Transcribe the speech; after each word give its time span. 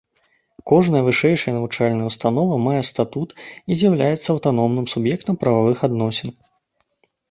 Кожная 0.69 1.01
вышэйшая 1.07 1.53
навучальная 1.57 2.07
ўстанова 2.09 2.57
мае 2.65 2.81
статут 2.91 3.37
і 3.47 3.71
з'яўляецца 3.85 4.27
аўтаномным 4.35 4.93
суб'ектам 4.97 5.35
прававых 5.47 5.77
адносін. 5.91 6.39